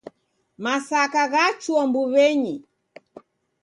[0.63, 2.55] Masaka ghachua mbuw'enyi.